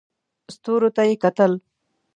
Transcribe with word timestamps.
ستورو 0.55 0.89
ته 0.95 1.01
یې 1.07 1.15
کتل. 1.23 1.51